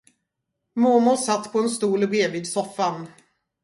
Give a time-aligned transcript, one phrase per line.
[0.75, 3.11] Mormor satt på en stol bredvid soffan.